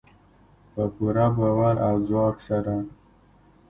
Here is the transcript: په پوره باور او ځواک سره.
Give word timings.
په 0.73 0.83
پوره 0.95 1.27
باور 1.37 1.75
او 1.87 1.93
ځواک 2.07 2.37
سره. 2.47 2.75